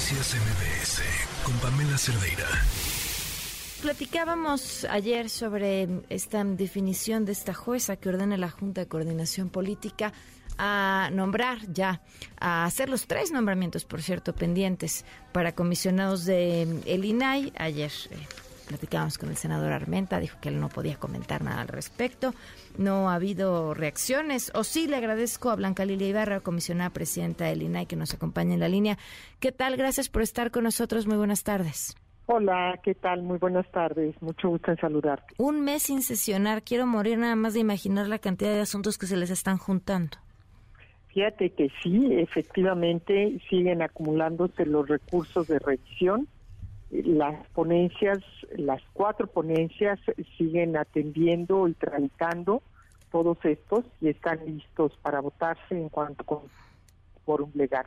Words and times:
Noticias 0.00 0.34
MBS 0.34 1.02
con 1.44 1.54
Pamela 1.58 1.98
Cerdeira. 1.98 2.46
Platicábamos 3.82 4.86
ayer 4.86 5.28
sobre 5.28 5.88
esta 6.08 6.42
definición 6.42 7.26
de 7.26 7.32
esta 7.32 7.52
jueza 7.52 7.96
que 7.96 8.08
ordena 8.08 8.38
la 8.38 8.48
Junta 8.48 8.80
de 8.80 8.88
Coordinación 8.88 9.50
Política 9.50 10.14
a 10.56 11.10
nombrar 11.12 11.70
ya, 11.70 12.00
a 12.38 12.64
hacer 12.64 12.88
los 12.88 13.06
tres 13.06 13.30
nombramientos, 13.30 13.84
por 13.84 14.00
cierto, 14.00 14.34
pendientes 14.34 15.04
para 15.32 15.54
comisionados 15.54 16.24
de 16.24 16.62
el 16.86 17.04
INAI. 17.04 17.52
Ayer 17.58 17.92
eh, 18.10 18.16
platicábamos 18.70 19.18
con 19.18 19.30
el 19.30 19.36
senador 19.36 19.72
Armenta, 19.72 20.20
dijo 20.20 20.38
que 20.40 20.48
él 20.48 20.60
no 20.60 20.68
podía 20.68 20.94
comentar 20.94 21.42
nada 21.42 21.60
al 21.60 21.66
respecto. 21.66 22.32
No 22.78 23.10
ha 23.10 23.16
habido 23.16 23.74
reacciones. 23.74 24.52
O 24.54 24.62
sí, 24.62 24.86
le 24.86 24.94
agradezco 24.94 25.50
a 25.50 25.56
Blanca 25.56 25.84
Lilia 25.84 26.06
Ibarra, 26.06 26.38
comisionada 26.38 26.90
presidenta 26.90 27.46
del 27.46 27.62
INAI, 27.62 27.86
que 27.86 27.96
nos 27.96 28.14
acompaña 28.14 28.54
en 28.54 28.60
la 28.60 28.68
línea. 28.68 28.96
¿Qué 29.40 29.50
tal? 29.50 29.76
Gracias 29.76 30.08
por 30.08 30.22
estar 30.22 30.52
con 30.52 30.62
nosotros. 30.62 31.08
Muy 31.08 31.16
buenas 31.16 31.42
tardes. 31.42 31.96
Hola, 32.26 32.78
¿qué 32.84 32.94
tal? 32.94 33.24
Muy 33.24 33.38
buenas 33.38 33.68
tardes. 33.72 34.14
Mucho 34.22 34.50
gusto 34.50 34.70
en 34.70 34.76
saludarte. 34.76 35.34
Un 35.38 35.62
mes 35.62 35.82
sin 35.82 36.00
sesionar. 36.02 36.62
Quiero 36.62 36.86
morir 36.86 37.18
nada 37.18 37.34
más 37.34 37.54
de 37.54 37.60
imaginar 37.60 38.06
la 38.06 38.20
cantidad 38.20 38.52
de 38.52 38.60
asuntos 38.60 38.98
que 38.98 39.06
se 39.06 39.16
les 39.16 39.30
están 39.30 39.58
juntando. 39.58 40.16
Fíjate 41.08 41.50
que 41.50 41.70
sí, 41.82 42.06
efectivamente 42.12 43.40
siguen 43.50 43.82
acumulándose 43.82 44.64
los 44.64 44.86
recursos 44.88 45.48
de 45.48 45.58
revisión 45.58 46.28
las 46.90 47.46
ponencias, 47.50 48.18
las 48.56 48.80
cuatro 48.92 49.26
ponencias 49.26 49.98
siguen 50.36 50.76
atendiendo 50.76 51.66
y 51.68 51.74
tramitando 51.74 52.62
todos 53.10 53.38
estos 53.44 53.84
y 54.00 54.08
están 54.08 54.40
listos 54.46 54.96
para 55.02 55.20
votarse 55.20 55.76
en 55.76 55.88
cuanto 55.88 56.24
con 56.24 56.42
un 57.26 57.52
legal. 57.54 57.86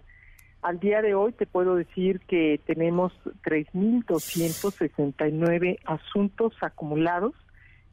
Al 0.62 0.80
día 0.80 1.02
de 1.02 1.14
hoy 1.14 1.34
te 1.34 1.46
puedo 1.46 1.76
decir 1.76 2.22
que 2.22 2.62
tenemos 2.66 3.12
3.269 3.44 5.80
asuntos 5.84 6.54
acumulados 6.62 7.34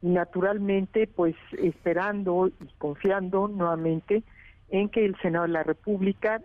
y 0.01 0.07
naturalmente 0.07 1.07
pues 1.07 1.35
esperando 1.61 2.47
y 2.47 2.53
confiando 2.77 3.49
nuevamente 3.49 4.23
en 4.69 4.87
que 4.87 5.03
el 5.03 5.17
Senado 5.21 5.45
de 5.45 5.51
la 5.51 5.63
República 5.63 6.41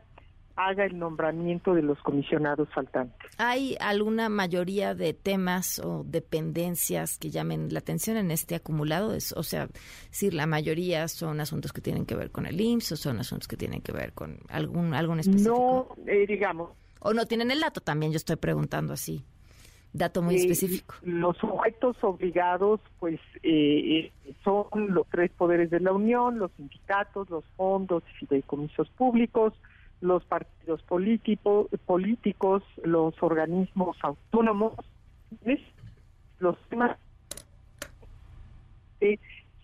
haga 0.57 0.87
el 0.87 0.99
nombramiento 0.99 1.75
de 1.75 1.83
los 1.83 1.99
comisionados 2.01 2.69
faltantes. 2.75 3.31
¿Hay 3.39 3.77
alguna 3.79 4.29
mayoría 4.29 4.95
de 4.95 5.13
temas 5.13 5.79
o 5.79 6.03
dependencias 6.05 7.19
que 7.19 7.31
llamen 7.31 7.73
la 7.73 7.79
atención 7.79 8.17
en 8.17 8.31
este 8.31 8.55
acumulado? 8.55 9.15
Es, 9.15 9.33
o 9.33 9.43
sea, 9.43 9.69
si 10.11 10.31
la 10.31 10.47
mayoría 10.47 11.07
son 11.09 11.41
asuntos 11.41 11.73
que 11.73 11.83
tienen 11.83 12.07
que 12.07 12.15
ver 12.15 12.31
con 12.31 12.47
el 12.47 12.61
IMSS 12.61 12.93
o 12.93 12.97
son 12.97 13.19
asuntos 13.21 13.47
que 13.47 13.57
tienen 13.57 13.83
que 13.83 13.93
ver 13.93 14.13
con 14.15 14.39
algún, 14.49 14.95
algún 14.95 15.21
específico. 15.21 15.95
No, 15.99 16.11
eh, 16.11 16.27
digamos. 16.27 16.71
O 17.01 17.13
no 17.13 17.27
tienen 17.27 17.51
el 17.51 17.61
dato 17.61 17.81
también, 17.81 18.13
yo 18.13 18.17
estoy 18.17 18.37
preguntando 18.37 18.95
así. 18.95 19.23
Dato 19.93 20.23
muy 20.23 20.35
eh, 20.35 20.39
específico. 20.39 20.95
Los 21.03 21.37
sujetos 21.37 21.97
obligados, 22.03 22.81
pues, 22.99 23.21
eh, 23.43 24.11
son 24.43 24.67
los 24.89 25.07
tres 25.09 25.31
poderes 25.33 25.71
de 25.71 25.81
la 25.81 25.93
Unión, 25.93 26.39
los 26.39 26.51
sindicatos, 26.53 27.31
los 27.31 27.45
fondos 27.57 28.03
y 28.11 28.27
fideicomisos 28.27 28.89
públicos, 28.91 29.53
los 30.01 30.25
partidos 30.25 30.83
políticos, 30.83 31.69
políticos 31.85 32.63
los 32.85 33.15
organismos 33.23 33.97
autónomos, 34.03 34.75
los 36.39 36.59
temas 36.69 36.99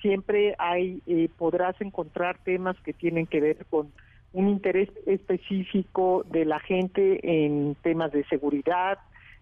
siempre 0.00 0.54
hay 0.58 1.00
eh, 1.06 1.28
podrás 1.38 1.80
encontrar 1.80 2.38
temas 2.44 2.76
que 2.80 2.92
tienen 2.92 3.26
que 3.26 3.40
ver 3.40 3.64
con 3.70 3.92
un 4.32 4.48
interés 4.48 4.88
específico 5.06 6.24
de 6.30 6.44
la 6.44 6.58
gente 6.58 7.44
en 7.44 7.76
temas 7.82 8.12
de 8.12 8.24
seguridad, 8.24 8.98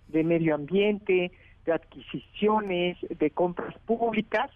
de 0.08 0.24
medio 0.24 0.54
ambiente, 0.54 1.32
de 1.64 1.72
adquisiciones, 1.72 2.98
de 3.08 3.30
compras 3.30 3.76
públicas. 3.86 4.50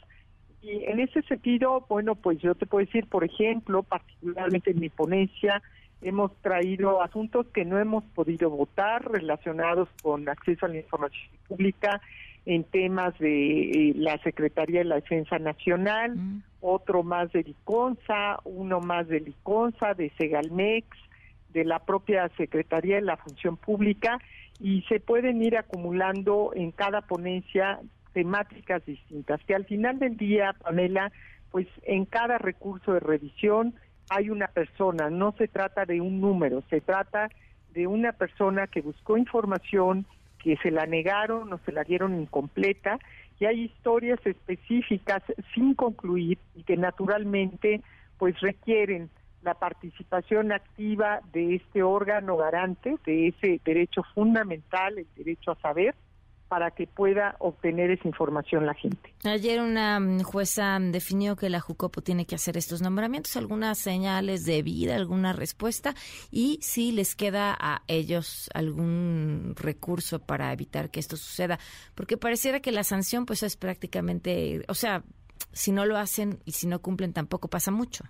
Y 0.61 0.85
en 0.85 0.99
ese 1.01 1.23
sentido, 1.23 1.85
bueno, 1.89 2.17
pues 2.17 2.39
yo 2.41 2.55
te 2.55 2.67
puedo 2.67 2.85
decir, 2.85 3.07
por 3.07 3.23
ejemplo, 3.23 3.83
particularmente 3.83 4.73
en 4.73 4.81
mi 4.81 4.89
ponencia, 4.89 5.63
hemos 6.05 6.33
traído 6.43 7.03
asuntos 7.03 7.47
que 7.49 7.65
no 7.65 7.79
hemos 7.79 8.05
podido 8.05 8.51
votar 8.51 9.11
relacionados 9.11 9.89
con 10.03 10.29
acceso 10.29 10.67
a 10.67 10.69
la 10.69 10.77
información 10.77 11.31
pública 11.49 12.01
en 12.47 12.65
temas 12.65 13.19
de 13.19 13.71
eh, 13.71 13.93
la 13.97 14.19
Secretaría 14.19 14.81
de 14.81 14.85
la 14.85 14.97
Defensa 14.97 15.39
Nacional, 15.39 16.15
mm. 16.17 16.43
otro 16.61 17.03
más 17.03 17.33
de 17.33 17.43
Liconza, 17.43 18.39
uno 18.45 18.81
más 18.81 19.09
de 19.09 19.21
Liconza, 19.21 19.95
de 19.95 20.11
Segalmex, 20.19 20.87
de 21.55 21.65
la 21.65 21.79
propia 21.79 22.29
Secretaría 22.37 22.97
de 22.97 23.03
la 23.03 23.17
Función 23.17 23.57
Pública 23.57 24.19
y 24.61 24.83
se 24.83 25.01
pueden 25.01 25.43
ir 25.43 25.57
acumulando 25.57 26.53
en 26.55 26.71
cada 26.71 27.01
ponencia 27.01 27.81
temáticas 28.13 28.85
distintas, 28.85 29.41
que 29.45 29.55
al 29.55 29.65
final 29.65 29.99
del 29.99 30.17
día, 30.17 30.55
Pamela, 30.63 31.11
pues 31.51 31.67
en 31.83 32.05
cada 32.05 32.39
recurso 32.39 32.93
de 32.93 33.01
revisión 33.01 33.75
hay 34.09 34.31
una 34.31 34.49
persona, 34.49 35.11
no 35.11 35.33
se 35.39 35.49
trata 35.49 35.85
de 35.85 36.01
un 36.01 36.21
número, 36.21 36.63
se 36.71 36.81
trata 36.81 37.29
de 37.73 37.87
una 37.87 38.13
persona 38.13 38.67
que 38.67 38.83
buscó 38.83 39.17
información, 39.17 40.07
que 40.39 40.57
se 40.59 40.71
la 40.71 40.87
negaron 40.87 41.53
o 41.53 41.59
se 41.65 41.73
la 41.73 41.85
dieron 41.85 42.21
incompleta, 42.21 42.99
y 43.41 43.47
hay 43.47 43.63
historias 43.63 44.25
específicas 44.25 45.23
sin 45.55 45.75
concluir 45.75 46.39
y 46.55 46.63
que 46.63 46.77
naturalmente 46.77 47.81
pues 48.19 48.39
requieren 48.41 49.11
la 49.43 49.55
participación 49.55 50.53
activa 50.53 51.21
de 51.33 51.57
este 51.57 51.83
órgano 51.83 52.37
garante 52.37 52.97
de 53.05 53.29
ese 53.29 53.61
derecho 53.65 54.03
fundamental, 54.15 54.99
el 54.99 55.07
derecho 55.17 55.51
a 55.51 55.57
saber, 55.57 55.95
para 56.49 56.71
que 56.71 56.87
pueda 56.87 57.37
obtener 57.39 57.91
esa 57.91 58.07
información 58.07 58.67
la 58.67 58.75
gente. 58.75 59.15
Ayer 59.25 59.61
una 59.61 59.99
mm, 59.99 60.23
jueza 60.23 60.79
definió 60.81 61.37
que 61.37 61.51
la 61.51 61.61
JUCOPO 61.61 62.03
tiene 62.03 62.27
que 62.27 62.35
hacer 62.35 62.57
estos 62.57 62.83
nombramientos, 62.83 63.37
algunas 63.37 63.79
señales 63.79 64.45
de 64.45 64.63
vida, 64.63 64.97
alguna 64.97 65.33
respuesta 65.33 65.95
y 66.31 66.59
si 66.63 66.93
les 66.93 67.17
queda 67.17 67.57
a 67.59 67.83
ellos 67.89 68.51
algún 68.55 69.55
recurso 69.57 70.19
para 70.19 70.53
evitar 70.53 70.91
que 70.91 71.01
esto 71.01 71.17
suceda, 71.17 71.59
porque 71.95 72.17
pareciera 72.17 72.61
que 72.61 72.73
la 72.73 72.85
sanción 72.85 73.27
pues 73.27 73.43
es 73.43 73.57
prácticamente, 73.57 74.65
o 74.69 74.75
sea, 74.75 75.03
si 75.53 75.73
no 75.73 75.85
lo 75.85 75.97
hacen 75.97 76.41
y 76.45 76.53
si 76.53 76.67
no 76.67 76.81
cumplen 76.81 77.13
tampoco 77.13 77.49
pasa 77.49 77.71
mucho. 77.71 78.05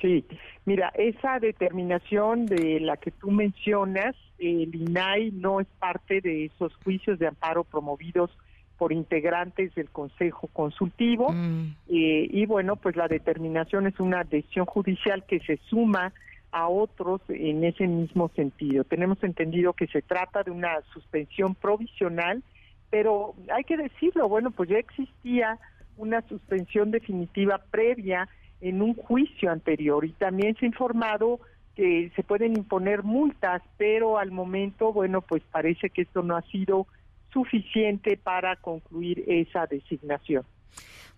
Sí, 0.00 0.24
mira, 0.64 0.92
esa 0.94 1.38
determinación 1.40 2.46
de 2.46 2.80
la 2.80 2.96
que 2.96 3.10
tú 3.10 3.30
mencionas, 3.30 4.14
el 4.38 4.74
INAI 4.74 5.32
no 5.32 5.60
es 5.60 5.66
parte 5.78 6.20
de 6.20 6.46
esos 6.46 6.74
juicios 6.84 7.18
de 7.18 7.26
amparo 7.26 7.64
promovidos 7.64 8.30
por 8.76 8.92
integrantes 8.92 9.74
del 9.74 9.90
Consejo 9.90 10.46
Consultivo 10.52 11.32
mm. 11.32 11.74
eh, 11.88 12.28
y 12.30 12.46
bueno, 12.46 12.76
pues 12.76 12.94
la 12.94 13.08
determinación 13.08 13.88
es 13.88 13.98
una 13.98 14.22
decisión 14.22 14.66
judicial 14.66 15.24
que 15.26 15.40
se 15.40 15.58
suma 15.68 16.12
a 16.52 16.68
otros 16.68 17.20
en 17.28 17.64
ese 17.64 17.86
mismo 17.86 18.30
sentido. 18.36 18.84
Tenemos 18.84 19.22
entendido 19.22 19.72
que 19.72 19.88
se 19.88 20.00
trata 20.00 20.44
de 20.44 20.52
una 20.52 20.80
suspensión 20.94 21.54
provisional, 21.56 22.42
pero 22.88 23.34
hay 23.52 23.64
que 23.64 23.76
decirlo, 23.76 24.28
bueno, 24.28 24.52
pues 24.52 24.70
ya 24.70 24.78
existía 24.78 25.58
una 25.96 26.22
suspensión 26.22 26.92
definitiva 26.92 27.60
previa 27.70 28.28
en 28.60 28.82
un 28.82 28.94
juicio 28.94 29.50
anterior 29.50 30.04
y 30.04 30.12
también 30.12 30.56
se 30.56 30.66
ha 30.66 30.68
informado 30.68 31.40
que 31.74 32.10
se 32.16 32.22
pueden 32.24 32.56
imponer 32.56 33.04
multas, 33.04 33.62
pero 33.76 34.18
al 34.18 34.32
momento, 34.32 34.92
bueno, 34.92 35.22
pues 35.22 35.42
parece 35.52 35.90
que 35.90 36.02
esto 36.02 36.22
no 36.22 36.36
ha 36.36 36.42
sido 36.42 36.86
suficiente 37.32 38.16
para 38.16 38.56
concluir 38.56 39.24
esa 39.28 39.66
designación. 39.66 40.44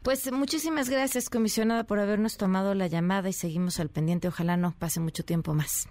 Pues 0.02 0.30
muchísimas 0.32 0.88
gracias, 0.88 1.28
comisionada, 1.28 1.84
por 1.84 1.98
habernos 1.98 2.36
tomado 2.36 2.74
la 2.74 2.86
llamada 2.86 3.28
y 3.28 3.32
seguimos 3.32 3.80
al 3.80 3.90
pendiente. 3.90 4.28
Ojalá 4.28 4.56
no 4.56 4.72
pase 4.78 5.00
mucho 5.00 5.24
tiempo 5.24 5.54
más. 5.54 5.88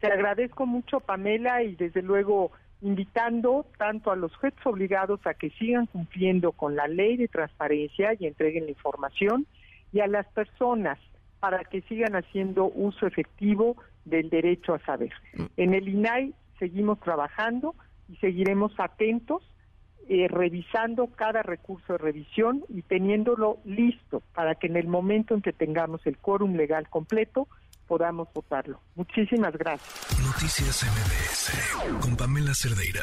Te 0.00 0.06
agradezco 0.06 0.66
mucho, 0.66 1.00
Pamela, 1.00 1.62
y 1.62 1.76
desde 1.76 2.02
luego 2.02 2.52
invitando 2.82 3.66
tanto 3.76 4.10
a 4.10 4.16
los 4.16 4.34
jueces 4.36 4.60
obligados 4.64 5.20
a 5.26 5.34
que 5.34 5.50
sigan 5.50 5.86
cumpliendo 5.86 6.52
con 6.52 6.76
la 6.76 6.88
ley 6.88 7.16
de 7.16 7.28
transparencia 7.28 8.14
y 8.18 8.26
entreguen 8.26 8.64
la 8.64 8.70
información, 8.70 9.46
y 9.92 10.00
a 10.00 10.06
las 10.06 10.26
personas 10.28 10.98
para 11.40 11.64
que 11.64 11.82
sigan 11.82 12.14
haciendo 12.14 12.66
uso 12.66 13.06
efectivo 13.06 13.76
del 14.04 14.30
derecho 14.30 14.74
a 14.74 14.78
saber. 14.80 15.12
Mm. 15.34 15.44
En 15.56 15.74
el 15.74 15.88
INAI 15.88 16.34
seguimos 16.58 17.00
trabajando 17.00 17.74
y 18.08 18.16
seguiremos 18.16 18.72
atentos, 18.78 19.42
eh, 20.08 20.28
revisando 20.28 21.06
cada 21.08 21.42
recurso 21.42 21.94
de 21.94 21.98
revisión 21.98 22.64
y 22.68 22.82
teniéndolo 22.82 23.58
listo 23.64 24.22
para 24.34 24.54
que 24.56 24.66
en 24.66 24.76
el 24.76 24.88
momento 24.88 25.34
en 25.34 25.42
que 25.42 25.52
tengamos 25.52 26.06
el 26.06 26.18
quórum 26.18 26.54
legal 26.54 26.88
completo 26.88 27.48
podamos 27.86 28.28
votarlo. 28.32 28.80
Muchísimas 28.94 29.56
gracias. 29.56 30.20
Noticias 30.24 30.84
MBS 30.84 32.00
con 32.00 32.16
Pamela 32.16 32.54
Cerdeira. 32.54 33.02